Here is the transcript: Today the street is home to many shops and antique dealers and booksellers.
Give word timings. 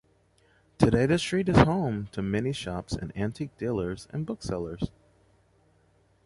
Today 0.79 1.05
the 1.05 1.19
street 1.19 1.47
is 1.49 1.57
home 1.57 2.07
to 2.11 2.23
many 2.23 2.53
shops 2.53 2.93
and 2.93 3.15
antique 3.15 3.55
dealers 3.59 4.07
and 4.11 4.25
booksellers. 4.25 4.89